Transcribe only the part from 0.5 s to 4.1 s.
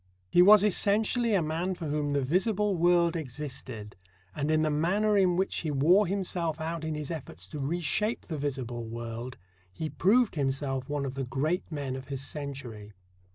essentially a man for whom the visible world existed,